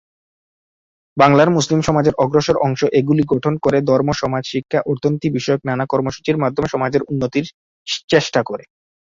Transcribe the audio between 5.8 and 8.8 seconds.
কর্মসূচির মাধ্যমে সমাজের উন্নতির চেষ্টা করে।